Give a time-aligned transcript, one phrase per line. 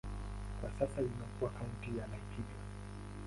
[0.61, 2.57] Kwa sasa imekuwa kaunti ya Laikipia.